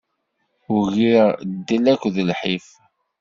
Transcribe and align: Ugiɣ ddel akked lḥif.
Ugiɣ 0.75 1.25
ddel 1.49 1.85
akked 1.93 2.15
lḥif. 2.29 2.67